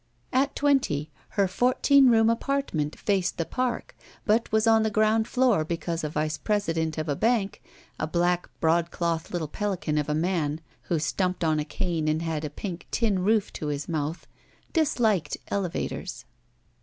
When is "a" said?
6.03-6.09, 7.07-7.15, 7.99-8.07, 10.09-10.15, 11.59-11.65, 12.43-12.49